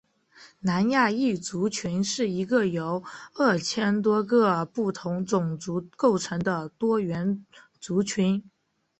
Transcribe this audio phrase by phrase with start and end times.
[0.61, 3.03] 南亚裔族群是一个由
[3.35, 7.45] 二千多个不同种族构成的多元
[7.79, 8.43] 族群。